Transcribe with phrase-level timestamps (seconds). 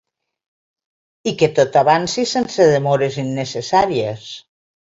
[1.31, 4.29] I que tot avanci sense demores innecessàries.